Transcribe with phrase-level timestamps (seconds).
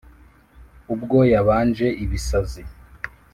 [0.93, 2.63] ubwo yabanje ibisazi,